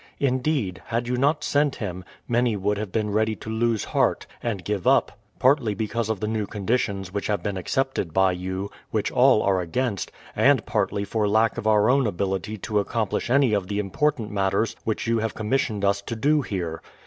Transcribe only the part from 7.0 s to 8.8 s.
which have been accepted by you,